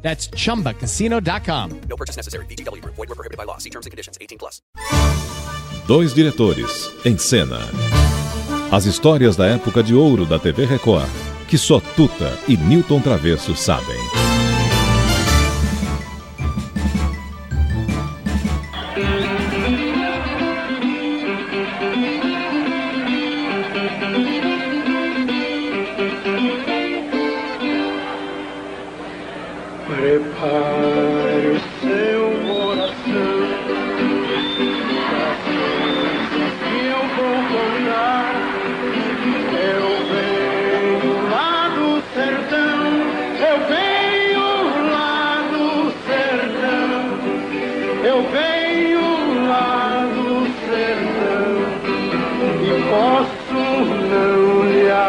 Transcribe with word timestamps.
That's 0.00 0.30
chumbacasino.com. 0.30 1.80
No 1.88 1.96
purchase 1.96 2.16
necessary. 2.16 2.46
VGW 2.46 2.80
Group. 2.80 2.94
Void 2.96 3.08
were 3.10 3.14
prohibited 3.14 3.36
by 3.36 3.44
law. 3.44 3.58
See 3.58 3.70
terms 3.70 3.86
and 3.86 3.90
conditions. 3.90 4.16
18 4.20 4.38
plus. 4.38 4.62
Dois 5.86 6.12
diretores 6.14 6.90
em 7.04 7.16
cena. 7.16 7.60
As 8.70 8.84
histórias 8.84 9.36
da 9.36 9.46
época 9.46 9.82
de 9.82 9.94
ouro 9.94 10.26
da 10.26 10.38
TV 10.38 10.66
Record, 10.66 11.08
que 11.48 11.56
só 11.56 11.80
Tuta 11.80 12.38
e 12.46 12.56
Newton 12.56 13.00
Travesso 13.00 13.56
sabem. 13.56 14.27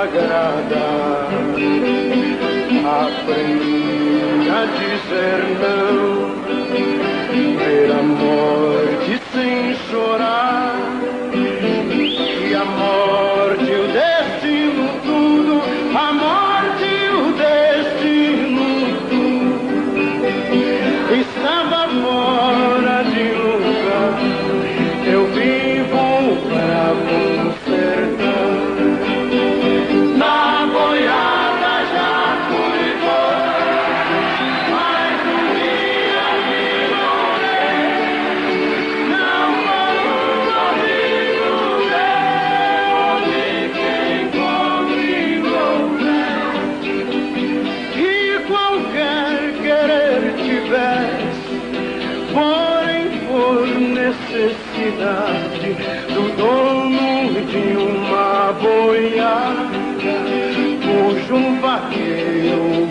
Agradar. 0.04 1.30
Aprenda 2.86 4.54
a 4.60 4.66
dizer 4.66 5.40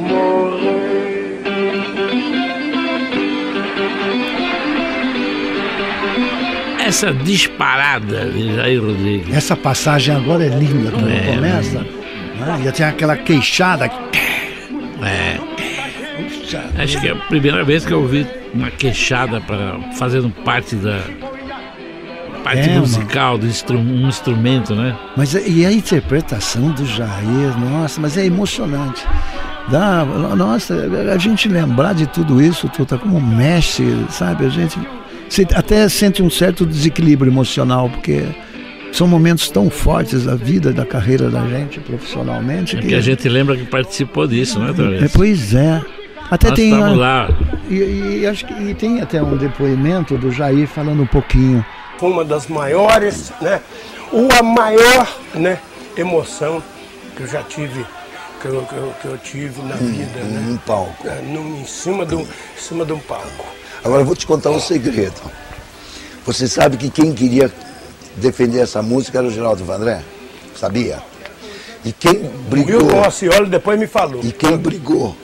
morrer. 0.01 0.79
Essa 6.87 7.13
disparada 7.13 8.27
de 8.31 8.55
Jair 8.55 8.83
Rodrigues. 8.83 9.35
Essa 9.37 9.55
passagem 9.57 10.15
agora 10.15 10.45
é 10.45 10.49
linda 10.49 10.91
quando 10.91 11.11
É, 11.11 11.35
começa. 11.35 11.81
Né? 11.81 12.61
Já 12.65 12.73
tem 12.73 12.87
aquela 12.87 13.17
queixada. 13.17 13.91
É, 15.05 15.39
acho 16.83 17.01
que 17.01 17.09
é 17.09 17.13
a 17.13 17.17
primeira 17.17 17.63
vez 17.63 17.85
que 17.85 17.93
eu 17.93 18.01
ouvi 18.01 18.27
uma 18.55 18.71
queixada 18.71 19.41
para 19.41 19.79
fazendo 19.99 20.31
parte 20.45 20.75
da 20.77 20.99
parte 22.55 22.69
É, 22.71 22.79
musical 22.79 23.37
do 23.39 23.47
instru, 23.47 23.79
um 23.79 24.09
instrumento, 24.09 24.75
né? 24.75 24.97
Mas 25.17 25.35
é- 25.35 25.47
e 25.49 25.67
a 25.67 25.73
interpretação 25.73 26.71
do 26.71 26.85
Jair, 26.87 27.59
nossa, 27.59 28.01
mas 28.01 28.17
é 28.17 28.25
emocionante. 28.25 29.05
Dá, 29.69 30.05
nossa, 30.37 30.75
a 31.15 31.19
gente 31.19 31.47
lembrar 31.49 31.93
de 31.95 32.07
tudo 32.07 32.41
isso, 32.41 32.69
tudo 32.69 32.99
como 32.99 33.21
mexe, 33.21 33.85
sabe? 34.09 34.47
A 34.47 34.49
gente 34.49 34.79
até 35.55 35.87
sente 35.91 36.23
um 36.23 36.31
certo 36.31 36.65
desequilíbrio 36.65 37.31
emocional, 37.31 37.91
porque 37.91 38.25
são 38.93 39.07
momentos 39.07 39.51
tão 39.51 39.69
fortes 39.69 40.25
da 40.25 40.35
vida, 40.35 40.73
da 40.73 40.87
carreira 40.87 41.29
da 41.29 41.47
gente 41.47 41.79
profissionalmente. 41.81 42.79
É 42.79 42.81
que 42.81 42.95
a 42.95 43.01
gente 43.03 43.29
lembra 43.29 43.57
que 43.57 43.65
participou 43.65 44.27
disso, 44.27 44.59
né, 44.59 44.71
É, 44.71 44.73
Torres? 44.73 45.13
pois 45.13 45.55
é. 45.55 45.83
Até 46.31 46.49
Nós 46.49 46.57
tem, 46.59 46.71
estamos 46.73 46.99
lá. 46.99 47.29
e, 47.71 48.19
e 48.21 48.27
acho 48.27 48.45
que 48.47 48.53
e 48.55 48.75
tem 48.75 49.01
até 49.01 49.23
um 49.23 49.37
depoimento 49.37 50.17
do 50.19 50.31
Jair 50.31 50.67
falando 50.67 51.03
um 51.03 51.07
pouquinho. 51.07 51.65
Foi 51.99 52.11
uma 52.11 52.25
das 52.25 52.47
maiores, 52.47 53.33
né? 53.41 53.61
Ou 54.13 54.29
a 54.39 54.43
maior, 54.43 55.17
né? 55.35 55.59
Emoção 55.97 56.63
que 57.17 57.23
eu 57.25 57.27
já 57.27 57.43
tive, 57.43 57.85
que 58.41 58.47
eu, 58.47 58.63
que 58.63 58.75
eu, 58.75 58.95
que 59.03 59.05
eu 59.09 59.19
tive 59.19 59.61
na 59.63 59.75
vida, 59.75 60.21
né? 60.21 60.41
num 60.47 60.57
palco. 60.59 61.07
É, 61.09 61.21
num- 61.23 61.61
em 61.61 61.65
cima 61.67 62.07
de 62.07 62.15
um, 62.15 62.21
em 62.21 62.27
cima 62.57 62.85
de 62.85 62.93
um 62.93 62.99
palco. 63.01 63.45
Agora 63.85 64.03
eu 64.03 64.07
vou 64.07 64.15
te 64.15 64.27
contar 64.27 64.51
um 64.51 64.61
segredo. 64.61 65.21
Você 66.25 66.47
sabe 66.47 66.77
que 66.77 66.89
quem 66.91 67.13
queria 67.13 67.53
defender 68.17 68.61
essa 68.61 68.83
música 68.83 69.19
era 69.19 69.27
o 69.27 69.31
Geraldo 69.31 69.65
Vandré? 69.65 70.03
Sabia? 70.57 71.03
E 71.85 71.93
quem 71.93 72.15
brigou, 72.49 72.83
Wilton 72.83 73.05
Ascioli 73.05 73.49
depois 73.49 73.79
me 73.79 73.87
falou. 73.87 74.21
e 74.23 74.31
quem 74.33 74.57
brigou 74.57 75.17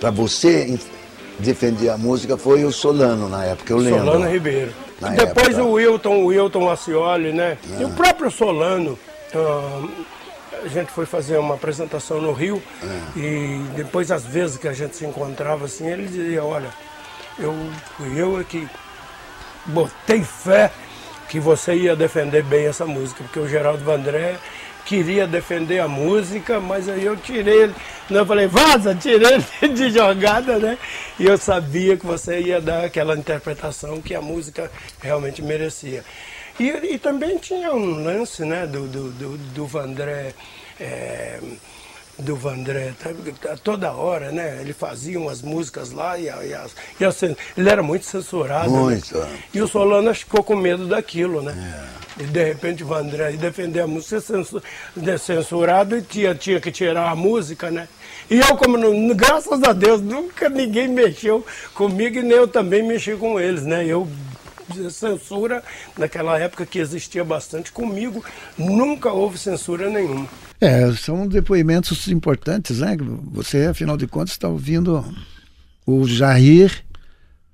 para 0.00 0.10
você 0.10 0.78
defender 1.38 1.88
a 1.90 1.96
música 1.98 2.36
foi 2.36 2.64
o 2.64 2.72
Solano 2.72 3.28
na 3.28 3.44
época, 3.44 3.72
eu 3.72 3.78
lembro. 3.78 4.00
Solano 4.04 4.30
Ribeiro. 4.30 4.72
Depois 5.10 5.48
época. 5.48 5.62
o 5.62 5.72
Wilton, 5.72 6.16
o 6.16 6.26
Wilton 6.26 6.70
Ascioli, 6.70 7.32
né? 7.32 7.58
E 7.78 7.84
o 7.84 7.90
próprio 7.90 8.30
Solano. 8.30 8.98
a 10.64 10.68
gente 10.68 10.92
foi 10.92 11.06
fazer 11.06 11.38
uma 11.38 11.54
apresentação 11.54 12.20
no 12.20 12.32
Rio 12.32 12.62
e 13.16 13.60
depois, 13.74 14.10
às 14.10 14.24
vezes 14.24 14.56
que 14.56 14.68
a 14.68 14.72
gente 14.72 14.96
se 14.96 15.04
encontrava 15.04 15.64
assim, 15.64 15.88
ele 15.88 16.06
dizia, 16.06 16.44
olha, 16.44 16.70
eu 17.38 17.54
fui 17.96 18.20
eu 18.20 18.40
é 18.40 18.44
que 18.44 18.68
botei 19.66 20.22
fé 20.22 20.70
que 21.28 21.40
você 21.40 21.74
ia 21.74 21.96
defender 21.96 22.42
bem 22.42 22.66
essa 22.66 22.84
música, 22.84 23.24
porque 23.24 23.38
o 23.38 23.48
Geraldo 23.48 23.82
Vandré 23.84 24.36
queria 24.84 25.26
defender 25.26 25.80
a 25.80 25.88
música, 25.88 26.60
mas 26.60 26.88
aí 26.88 27.04
eu 27.04 27.16
tirei 27.16 27.64
ele, 27.64 27.74
eu 28.10 28.26
falei, 28.26 28.46
vaza, 28.46 28.94
tirei 28.94 29.34
ele 29.34 29.74
de 29.74 29.90
jogada, 29.90 30.58
né? 30.58 30.78
E 31.18 31.26
eu 31.26 31.38
sabia 31.38 31.96
que 31.96 32.06
você 32.06 32.40
ia 32.40 32.60
dar 32.60 32.84
aquela 32.84 33.16
interpretação 33.16 34.00
que 34.00 34.14
a 34.14 34.20
música 34.20 34.70
realmente 35.00 35.42
merecia. 35.42 36.04
E, 36.58 36.68
e 36.68 36.98
também 36.98 37.38
tinha 37.38 37.72
um 37.72 38.02
lance, 38.04 38.44
né, 38.44 38.66
do, 38.66 38.86
do, 38.86 39.10
do, 39.10 39.38
do 39.38 39.66
Vandré. 39.66 40.34
é, 40.78 41.38
do 42.18 42.36
Vandré, 42.36 42.92
tá? 43.02 43.10
Tá 43.40 43.56
toda 43.62 43.92
hora, 43.92 44.30
né? 44.30 44.58
Ele 44.60 44.72
fazia 44.72 45.18
umas 45.18 45.40
músicas 45.42 45.90
lá 45.90 46.18
e, 46.18 46.28
a- 46.28 46.44
e 46.44 46.52
as- 46.54 46.74
e 47.00 47.04
ele 47.56 47.68
era 47.68 47.82
muito 47.82 48.04
censurado. 48.04 48.70
né? 48.70 48.78
Muito, 48.78 49.18
é. 49.18 49.28
E 49.54 49.60
o 49.62 49.66
Solano 49.66 50.14
ficou 50.14 50.42
com 50.44 50.54
medo 50.54 50.86
daquilo, 50.86 51.42
né? 51.42 51.84
E 52.20 52.24
de 52.24 52.44
repente 52.44 52.82
o 52.84 52.86
Vandré 52.86 53.32
defender 53.32 53.80
a 53.80 53.86
música 53.86 54.20
censu- 54.20 54.62
de- 54.94 55.18
censurado 55.18 55.96
e 55.96 56.02
tinha, 56.02 56.34
tinha 56.34 56.60
que 56.60 56.70
tirar 56.70 57.10
a 57.10 57.16
música, 57.16 57.70
né? 57.70 57.88
E 58.30 58.38
eu, 58.38 58.56
como 58.56 58.76
não, 58.76 59.08
graças 59.16 59.62
a 59.62 59.72
Deus, 59.72 60.00
nunca 60.00 60.48
ninguém 60.48 60.88
mexeu 60.88 61.44
comigo 61.74 62.18
e 62.18 62.22
nem 62.22 62.36
eu 62.36 62.46
também 62.46 62.82
mexi 62.82 63.14
com 63.16 63.40
eles, 63.40 63.62
né? 63.64 63.84
Eu 63.86 64.06
censura 64.90 65.62
naquela 65.96 66.38
época 66.38 66.66
que 66.66 66.78
existia 66.78 67.24
bastante 67.24 67.72
comigo, 67.72 68.24
nunca 68.58 69.12
houve 69.12 69.38
censura 69.38 69.88
nenhuma. 69.90 70.28
É, 70.60 70.92
são 70.92 71.26
depoimentos 71.26 72.06
importantes, 72.08 72.78
né? 72.78 72.96
Você, 73.32 73.66
afinal 73.66 73.96
de 73.96 74.06
contas, 74.06 74.32
está 74.32 74.48
ouvindo 74.48 75.04
o 75.86 76.06
Jair 76.06 76.84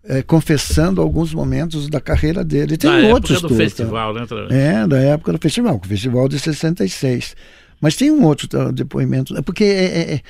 é, 0.04 0.22
confessando 0.22 1.00
alguns 1.02 1.34
momentos 1.34 1.88
da 1.88 2.00
carreira 2.00 2.42
dele. 2.42 2.76
Tem 2.76 2.90
Na 2.90 3.08
outros 3.08 3.38
época 3.38 3.48
do 3.48 3.54
Tuta. 3.54 3.64
festival, 3.64 4.14
né? 4.14 4.26
É, 4.50 4.86
da 4.86 4.98
época 4.98 5.32
do 5.32 5.38
festival, 5.38 5.80
o 5.82 5.86
festival 5.86 6.28
de 6.28 6.38
66. 6.38 7.36
Mas 7.80 7.94
tem 7.94 8.10
um 8.10 8.24
outro 8.24 8.48
tá, 8.48 8.70
depoimento, 8.70 9.36
é 9.36 9.42
porque 9.42 9.64
é- 9.64 9.84
é- 9.84 10.14
é- 10.14 10.20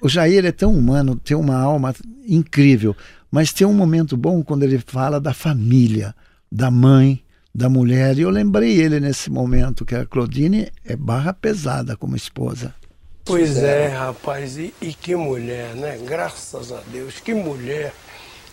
o 0.00 0.08
Jair 0.08 0.44
é 0.44 0.52
tão 0.52 0.72
humano, 0.72 1.16
tem 1.16 1.36
uma 1.36 1.56
alma 1.56 1.94
incrível, 2.26 2.96
mas 3.30 3.52
tem 3.52 3.66
um 3.66 3.74
momento 3.74 4.16
bom 4.16 4.42
quando 4.42 4.62
ele 4.62 4.78
fala 4.78 5.20
da 5.20 5.34
família, 5.34 6.14
da 6.50 6.70
mãe, 6.70 7.24
da 7.54 7.68
mulher. 7.68 8.18
E 8.18 8.22
eu 8.22 8.30
lembrei 8.30 8.80
ele 8.80 9.00
nesse 9.00 9.30
momento, 9.30 9.84
que 9.84 9.94
a 9.94 10.06
Claudine 10.06 10.70
é 10.84 10.96
barra 10.96 11.32
pesada 11.32 11.96
como 11.96 12.16
esposa. 12.16 12.74
Pois 13.24 13.56
é, 13.56 13.88
rapaz, 13.88 14.58
e, 14.58 14.74
e 14.82 14.92
que 14.92 15.16
mulher, 15.16 15.74
né? 15.74 15.98
Graças 16.04 16.70
a 16.70 16.80
Deus, 16.92 17.20
que 17.20 17.32
mulher 17.32 17.94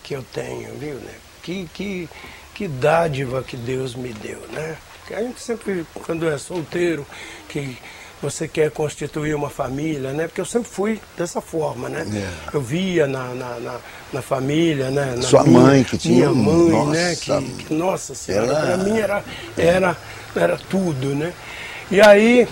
que 0.02 0.16
eu 0.16 0.24
tenho, 0.24 0.74
viu, 0.78 0.96
né? 0.96 1.14
Que, 1.44 1.68
que, 1.74 2.10
que 2.54 2.68
dádiva 2.68 3.44
que 3.44 3.58
Deus 3.58 3.96
me 3.96 4.14
deu, 4.14 4.40
né? 4.54 4.78
A 5.10 5.22
gente 5.22 5.42
sempre, 5.42 5.86
quando 5.94 6.26
é 6.30 6.38
solteiro, 6.38 7.06
que 7.50 7.78
você 8.22 8.48
quer 8.48 8.70
constituir 8.72 9.34
uma 9.34 9.50
família, 9.50 10.12
né? 10.14 10.28
Porque 10.28 10.40
eu 10.42 10.46
sempre 10.46 10.70
fui 10.70 11.00
dessa 11.18 11.42
forma, 11.42 11.90
né? 11.90 12.06
É. 12.14 12.56
Eu 12.56 12.62
via 12.62 13.08
na, 13.08 13.30
na, 13.34 13.60
na, 13.60 13.76
na 14.14 14.22
família, 14.22 14.92
né? 14.92 15.16
Na 15.16 15.22
Sua 15.24 15.44
minha- 15.44 15.60
mãe 15.60 15.84
que 15.84 15.98
tinha 15.98 16.30
Minha 16.30 16.52
mãe, 16.52 16.86
né? 16.92 17.10
nossa. 17.10 17.16
Que, 17.42 17.64
que, 17.64 17.74
nossa 17.74 18.14
senhora, 18.16 18.46
Ela- 18.48 18.62
para 18.62 18.78
mim 18.78 18.98
era, 19.00 19.24
era, 19.58 19.98
era 20.36 20.58
tudo, 20.58 21.08
né? 21.16 21.34
E 21.90 22.00
aí, 22.00 22.48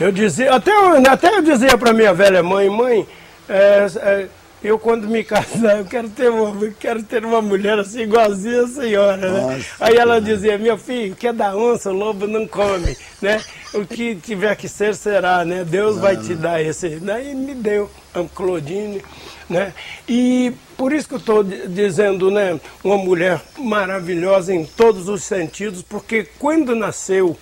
eu 0.00 0.10
dizia, 0.10 0.52
até, 0.54 0.70
eu- 0.72 1.02
até 1.10 1.28
eu 1.36 1.42
dizia 1.42 1.78
para 1.78 1.92
minha 1.92 2.12
velha 2.12 2.42
mãe, 2.42 2.68
mãe, 2.68 3.06
é, 3.48 3.86
é, 3.96 4.26
eu 4.64 4.78
quando 4.78 5.06
me 5.06 5.22
casar, 5.22 5.78
eu 5.78 5.84
quero 5.84 6.08
ter 6.08 6.30
uma, 6.30 6.70
quero 6.80 7.02
ter 7.02 7.24
uma 7.24 7.42
mulher 7.42 7.78
assim 7.78 8.00
igualzinha 8.00 8.62
a 8.62 8.68
senhora, 8.68 9.16
né? 9.30 9.40
Nossa, 9.40 9.66
Aí 9.78 9.96
ela 9.96 10.20
dizia, 10.20 10.56
meu 10.56 10.78
filho, 10.78 11.12
o 11.12 11.16
que 11.16 11.28
é 11.28 11.32
da 11.32 11.54
onça, 11.54 11.90
o 11.90 11.92
lobo 11.92 12.26
não 12.26 12.46
come, 12.46 12.96
né? 13.20 13.42
O 13.74 13.84
que 13.84 14.16
tiver 14.16 14.56
que 14.56 14.66
ser, 14.66 14.94
será, 14.94 15.44
né? 15.44 15.64
Deus 15.64 15.98
vai 15.98 16.16
te 16.16 16.34
dar 16.34 16.62
esse. 16.62 16.88
Daí 16.96 17.34
me 17.34 17.54
deu 17.54 17.90
a 18.14 18.24
Claudine, 18.34 19.02
né? 19.50 19.74
E 20.08 20.52
por 20.78 20.92
isso 20.92 21.08
que 21.08 21.14
eu 21.14 21.18
estou 21.18 21.44
dizendo, 21.44 22.30
né? 22.30 22.58
Uma 22.82 22.96
mulher 22.96 23.42
maravilhosa 23.58 24.54
em 24.54 24.64
todos 24.64 25.08
os 25.08 25.24
sentidos, 25.24 25.82
porque 25.82 26.26
quando 26.38 26.74
nasceu 26.74 27.36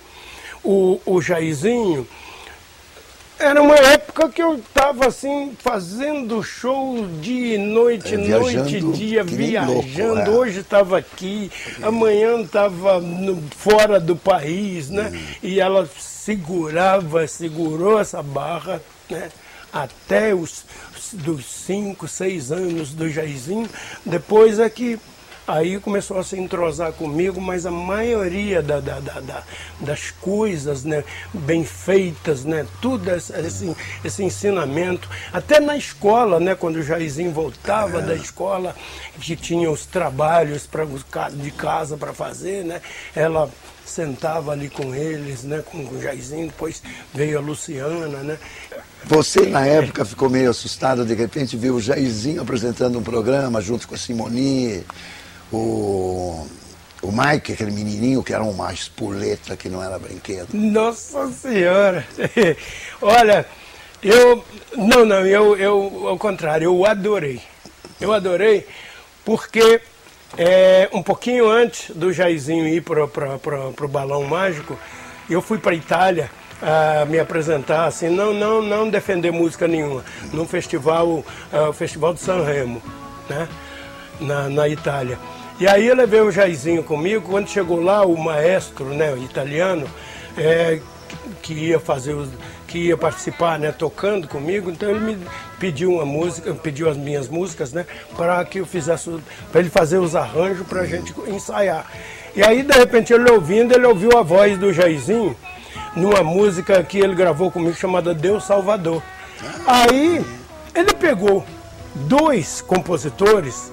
o, 0.63 0.99
o 1.05 1.21
Jairzinho, 1.21 2.05
era 3.39 3.61
uma 3.61 3.75
época 3.75 4.29
que 4.29 4.41
eu 4.41 4.55
estava 4.55 5.07
assim, 5.07 5.55
fazendo 5.59 6.41
show 6.43 7.05
dia 7.21 7.55
e 7.55 7.57
noite, 7.57 8.15
É, 8.15 8.17
noite 8.17 8.77
e 8.77 8.81
dia, 8.91 9.23
viajando. 9.23 9.73
louco, 9.73 10.19
é. 10.19 10.29
Hoje 10.29 10.59
estava 10.59 10.97
aqui, 10.97 11.51
amanhã 11.81 12.39
estava 12.41 13.01
fora 13.57 13.99
do 13.99 14.15
país, 14.15 14.89
né? 14.89 15.11
Hum. 15.13 15.19
E 15.41 15.59
ela 15.59 15.89
segurava, 15.99 17.27
segurou 17.27 17.99
essa 17.99 18.21
barra, 18.23 18.81
né? 19.09 19.29
Até 19.71 20.33
os 20.33 20.63
dos 21.13 21.45
cinco, 21.45 22.07
seis 22.07 22.51
anos 22.51 22.91
do 22.93 23.09
Jairzinho. 23.09 23.69
Depois 24.05 24.59
é 24.59 24.69
que 24.69 24.99
Aí 25.45 25.77
começou 25.77 26.17
a 26.17 26.23
se 26.23 26.37
entrosar 26.37 26.93
comigo, 26.93 27.41
mas 27.41 27.65
a 27.65 27.71
maioria 27.71 28.61
da- 28.61 28.79
da- 28.79 28.99
da- 29.01 29.19
da- 29.19 29.43
das 29.81 30.09
coisas 30.09 30.85
né, 30.85 31.03
bem 31.33 31.65
feitas, 31.65 32.45
né, 32.45 32.65
tudo 32.81 33.09
esse, 33.11 33.33
esse, 34.05 34.23
ensinamento, 34.23 35.09
até 35.33 35.59
na 35.59 35.75
escola, 35.75 36.39
né, 36.39 36.55
quando 36.55 36.77
o 36.77 36.83
Jairzinho 36.83 37.31
voltava 37.33 38.01
da 38.01 38.15
escola, 38.15 38.73
que 39.19 39.35
tinha 39.35 39.69
os 39.69 39.85
trabalhos 39.85 40.65
pra, 40.65 40.85
de 41.33 41.51
casa 41.51 41.97
para 41.97 42.13
fazer, 42.13 42.63
né, 42.63 42.81
ela 43.13 43.49
sentava 43.85 44.53
ali 44.53 44.69
com 44.69 44.95
eles, 44.95 45.43
né, 45.43 45.61
com 45.69 45.79
o 45.79 46.01
Jairzinho, 46.01 46.47
depois 46.47 46.81
veio 47.13 47.37
a 47.37 47.41
Luciana, 47.41 48.07
né, 48.23 48.37
Você, 49.05 49.41
na 49.47 49.65
época, 49.67 50.05
ficou 50.05 50.29
meio 50.29 50.49
assustado, 50.49 51.05
de 51.05 51.13
repente 51.13 51.57
viu 51.57 51.75
o 51.75 51.81
Jairzinho 51.81 52.41
apresentando 52.41 52.97
um 52.97 53.03
programa 53.03 53.59
junto 53.59 53.85
com 53.85 53.95
a 53.95 53.97
Simoni, 53.97 54.81
o, 55.57 56.47
o 57.01 57.11
Mike, 57.11 57.53
aquele 57.53 57.71
menininho 57.71 58.23
que 58.23 58.33
era 58.33 58.43
uma 58.43 58.73
espoleta 58.73 59.55
que 59.55 59.69
não 59.69 59.83
era 59.83 59.97
brinquedo. 59.99 60.49
Nossa 60.53 61.29
Senhora! 61.31 62.05
Olha, 63.01 63.45
eu. 64.01 64.43
Não, 64.75 65.05
não, 65.05 65.25
eu, 65.25 65.55
eu 65.57 66.07
ao 66.07 66.17
contrário, 66.17 66.65
eu 66.65 66.85
adorei. 66.85 67.41
Eu 68.01 68.11
adorei 68.11 68.67
porque 69.23 69.81
é, 70.37 70.89
um 70.91 71.03
pouquinho 71.03 71.49
antes 71.49 71.95
do 71.95 72.11
Jairzinho 72.11 72.67
ir 72.67 72.81
para 72.81 73.05
o 73.05 73.87
Balão 73.87 74.23
Mágico, 74.23 74.77
eu 75.29 75.41
fui 75.41 75.57
para 75.57 75.71
a 75.71 75.75
Itália 75.75 76.29
ah, 76.61 77.05
me 77.05 77.19
apresentar, 77.19 77.85
assim, 77.85 78.09
não, 78.09 78.33
não, 78.33 78.61
não 78.61 78.89
defender 78.89 79.31
música 79.31 79.67
nenhuma, 79.67 80.03
num 80.31 80.47
festival, 80.47 81.23
ah, 81.51 81.69
o 81.69 81.73
Festival 81.73 82.13
de 82.13 82.21
Sanremo, 82.21 82.81
né? 83.29 83.47
na, 84.19 84.49
na 84.49 84.67
Itália. 84.67 85.19
E 85.59 85.67
aí 85.67 85.87
eu 85.87 85.95
levei 85.95 86.21
o 86.21 86.31
Jairzinho 86.31 86.83
comigo, 86.83 87.29
quando 87.29 87.47
chegou 87.47 87.81
lá, 87.81 88.05
o 88.05 88.17
maestro, 88.17 88.85
né, 88.85 89.13
o 89.13 89.17
italiano, 89.17 89.87
é, 90.37 90.79
que 91.41 91.53
ia 91.53 91.79
fazer 91.79 92.13
os, 92.13 92.29
que 92.67 92.87
ia 92.87 92.97
participar, 92.97 93.59
né, 93.59 93.71
tocando 93.71 94.27
comigo, 94.27 94.71
então 94.71 94.89
ele 94.89 94.99
me 94.99 95.27
pediu 95.59 95.93
uma 95.93 96.05
música, 96.05 96.53
pediu 96.55 96.89
as 96.89 96.97
minhas 96.97 97.29
músicas, 97.29 97.71
né, 97.71 97.85
para 98.17 98.43
que 98.45 98.59
eu 98.59 98.65
fizesse, 98.65 99.11
para 99.51 99.61
ele 99.61 99.69
fazer 99.69 99.99
os 99.99 100.15
arranjos 100.15 100.65
para 100.65 100.81
a 100.81 100.85
gente 100.85 101.13
ensaiar. 101.27 101.85
E 102.35 102.43
aí, 102.43 102.63
de 102.63 102.73
repente, 102.73 103.13
ele 103.13 103.29
ouvindo, 103.29 103.73
ele 103.75 103.85
ouviu 103.85 104.17
a 104.17 104.23
voz 104.23 104.57
do 104.57 104.73
Jairzinho 104.73 105.35
numa 105.95 106.23
música 106.23 106.83
que 106.83 106.97
ele 106.97 107.13
gravou 107.13 107.51
comigo 107.51 107.75
chamada 107.75 108.11
Deus 108.11 108.43
Salvador. 108.43 109.03
Aí 109.67 110.25
ele 110.73 110.93
pegou 110.95 111.45
dois 111.93 112.59
compositores, 112.61 113.71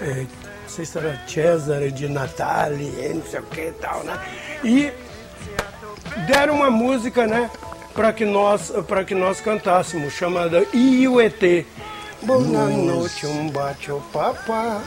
eh, 0.00 0.26
não 0.72 0.76
sei 0.76 0.84
se 0.86 0.96
era 0.96 1.20
Cesare 1.28 1.92
de 1.92 2.08
Natali, 2.08 2.94
eh, 2.98 3.12
não 3.14 3.22
sei 3.26 3.40
o 3.40 3.42
que 3.42 3.60
e 3.60 3.72
tal, 3.72 4.02
né? 4.04 4.18
E 4.64 4.90
deram 6.26 6.54
uma 6.54 6.70
música, 6.70 7.26
né, 7.26 7.50
para 7.92 8.10
que 8.10 8.24
nós 8.24 8.72
para 8.88 9.04
que 9.04 9.14
nós 9.14 9.38
cantássemos, 9.38 10.14
chamada 10.14 10.64
Iuet. 10.72 11.66
Boa 12.22 12.40
noite, 12.40 13.26
um 13.26 13.50
bacio 13.50 14.02
papá, 14.14 14.80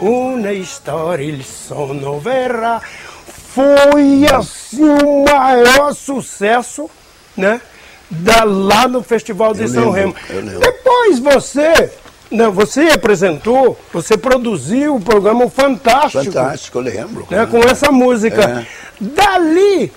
uma 0.00 0.52
história 0.54 1.22
il 1.22 1.44
sono 1.44 2.18
verrà. 2.18 2.80
Foi 3.52 4.26
assim 4.32 4.84
o 4.84 5.24
maior 5.24 5.92
sucesso, 5.92 6.88
né? 7.36 7.60
Da, 8.08 8.42
lá 8.42 8.88
no 8.88 9.02
Festival 9.02 9.52
de 9.52 9.62
Eu 9.62 9.68
São 9.68 9.90
lembro, 9.90 10.18
Remo. 10.28 10.60
Depois 10.60 11.18
você, 11.18 11.92
né, 12.30 12.48
você 12.48 12.82
apresentou, 12.88 13.78
você 13.92 14.16
produziu 14.16 14.96
o 14.96 15.00
programa 15.00 15.48
Fantástico 15.48 16.24
Fantástico, 16.24 16.78
eu 16.78 16.82
lembro. 16.82 17.26
né, 17.30 17.46
com 17.46 17.58
essa 17.58 17.90
música. 17.92 18.42
É. 18.62 18.66
Dali, 19.00 19.92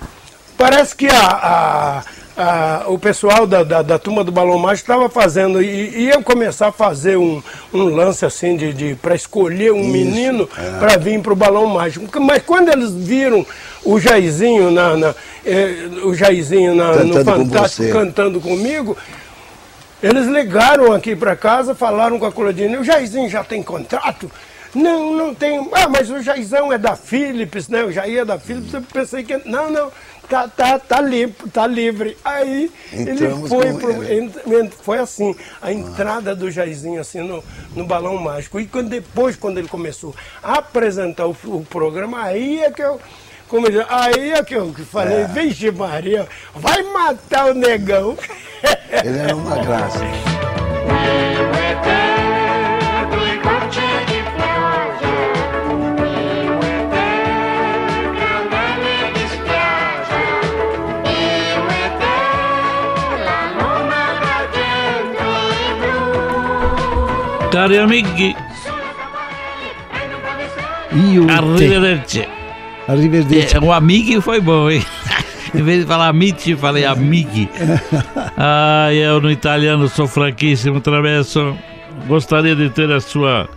parece 0.57 0.95
que 0.95 1.07
a, 1.07 1.19
a- 1.21 2.03
a- 2.38 2.83
o 2.88 2.98
pessoal 2.98 3.45
da, 3.45 3.63
da, 3.63 3.81
da 3.81 3.98
turma 4.00 4.24
do 4.24 4.31
Balão 4.31 4.57
Mágico 4.57 4.89
estava 4.91 5.09
fazendo, 5.09 5.62
e 5.62 6.05
ia 6.05 6.21
começar 6.21 6.67
a 6.67 6.71
fazer 6.71 7.17
um, 7.17 7.41
um 7.74 7.83
lance 7.83 8.25
assim 8.25 8.55
de, 8.55 8.71
de 8.74 8.95
para 8.95 9.15
escolher 9.15 9.71
um 9.74 9.83
menino 9.86 10.48
é. 10.57 10.79
para 10.79 10.98
vir 10.98 11.19
para 11.21 11.33
o 11.33 11.36
Balão 11.36 11.65
Mágico. 11.67 12.05
Mas 12.21 12.43
quando 12.45 12.69
eles 12.69 12.91
viram 12.93 13.45
o 13.83 14.00
Jairzinho, 14.00 14.71
na, 14.71 14.95
na- 14.95 15.15
eh, 15.45 15.89
o 16.03 16.13
Jairzinho 16.13 16.75
na- 16.75 16.95
no 17.03 17.13
Cantando 17.15 17.25
com 17.43 17.45
Fantástico 17.50 17.83
você. 17.83 17.91
cantando 17.91 18.39
comigo, 18.41 18.95
eles 20.01 20.27
ligaram 20.27 20.91
aqui 20.94 21.15
para 21.15 21.36
casa, 21.36 21.75
falaram 21.75 22.18
com 22.20 22.25
a 22.25 22.32
Claudine, 22.32 22.77
o 22.77 22.84
Jairzinho 22.84 23.29
já 23.29 23.44
tem 23.44 23.62
contrato? 23.63 24.32
Não, 24.74 25.13
não 25.13 25.34
tem. 25.34 25.68
Ah, 25.74 25.89
mas 25.89 26.12
o 26.12 26.22
Jairzão 26.22 26.72
é 26.72 26.77
da 26.77 26.96
Philips, 26.96 27.68
né? 27.68 27.84
O 27.84 27.91
Jair 27.91 28.20
é 28.20 28.25
da 28.25 28.38
Philips, 28.38 28.72
eu 28.74 28.82
pensei 28.84 29.24
que. 29.24 29.36
Não, 29.50 29.72
não, 29.72 29.91
tá, 30.29 30.48
tá, 30.48 30.77
tá, 30.77 31.01
limpo, 31.01 31.50
tá 31.50 31.65
livre. 31.65 32.15
Aí 32.24 32.72
ele 32.94 33.12
Entramos 33.13 33.50
foi 33.50 33.72
com 33.74 33.79
pro, 33.79 34.03
ele. 34.03 34.29
ent- 34.62 34.74
Foi 34.84 35.00
assim, 35.00 35.36
a 35.60 35.74
entrada 35.74 36.36
do 36.36 36.51
Jairzinho 36.51 37.01
assim 37.01 37.22
no, 37.22 37.44
no 37.75 37.84
balão 37.84 38.15
mágico. 38.18 38.60
E 38.60 38.68
quando, 38.68 38.89
depois, 38.89 39.36
quando 39.36 39.58
ele 39.58 39.68
começou 39.68 40.15
a 40.44 40.60
apresentar 40.60 41.25
o, 41.25 41.36
o 41.46 41.65
programa, 41.68 42.22
aí 42.24 42.62
é 42.62 42.70
que 42.70 42.84
eu. 42.84 43.01
Como 43.50 43.65
eu 43.68 43.84
aí 43.89 44.32
é 44.32 44.44
que 44.44 44.53
eu 44.53 44.72
falei, 44.91 45.25
vixe 45.25 45.72
Maria, 45.72 46.27
vai 46.53 46.84
matar 46.84 47.48
o 47.50 47.53
negão. 47.56 48.15
Ele 49.03 49.18
era 49.18 49.36
uma 49.36 49.58
graça. 49.58 50.00
Cari 67.51 67.79
amici, 67.79 68.36
E 70.91 71.20
o 71.20 72.38
Arrivederci. 72.89 73.55
É, 73.55 73.60
o 73.60 73.72
amigo 73.72 74.19
foi 74.19 74.41
bom, 74.41 74.67
hein? 74.67 74.84
em 75.53 75.62
vez 75.62 75.81
de 75.81 75.86
falar 75.86 76.08
amici, 76.08 76.55
falei 76.55 76.86
amighi. 76.86 77.48
Ah, 78.41 78.93
eu 78.93 79.19
no 79.19 79.29
italiano 79.29 79.89
sou 79.89 80.08
fraquíssimo, 80.08 80.79
Travesso. 80.79 81.58
Gostaria 82.08 82.55
de 82.55 82.69
ter 82.69 82.89
a 82.89 83.01
sua 83.01 83.50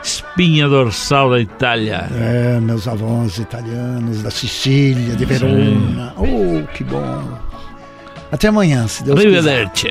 espinha 0.00 0.68
dorsal 0.68 1.30
da 1.30 1.40
Itália. 1.40 2.08
É, 2.14 2.60
meus 2.60 2.86
avós 2.86 3.36
italianos, 3.38 4.22
da 4.22 4.30
Sicília, 4.30 5.16
de 5.16 5.24
Verona. 5.24 6.14
Oh, 6.16 6.64
que 6.72 6.84
bom. 6.84 7.28
Até 8.30 8.46
amanhã, 8.46 8.86
se 8.86 9.02
Deus 9.02 9.20
quiser. 9.20 9.38
Arrivederci. 9.38 9.90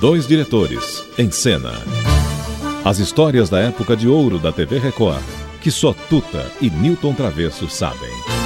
Dois 0.00 0.26
diretores 0.26 1.04
em 1.16 1.30
cena. 1.30 1.72
As 2.84 2.98
histórias 2.98 3.48
da 3.48 3.60
época 3.60 3.96
de 3.96 4.08
ouro 4.08 4.40
da 4.40 4.50
TV 4.50 4.80
Record, 4.80 5.22
que 5.64 5.70
só 5.70 5.94
Tuta 5.94 6.52
e 6.60 6.68
Newton 6.68 7.14
Travesso 7.14 7.70
sabem. 7.70 8.43